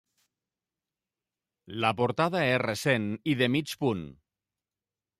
La 1.85 1.93
portada 2.01 2.43
és 2.57 2.65
recent 2.65 3.09
i 3.35 3.39
de 3.45 3.55
mig 3.59 3.79
punt. 3.85 4.07